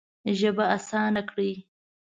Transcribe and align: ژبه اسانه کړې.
ژبه 0.39 0.65
اسانه 0.75 1.21
کړې. 1.29 1.51